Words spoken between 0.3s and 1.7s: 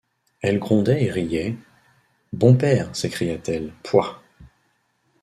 Elle grondait et riait.—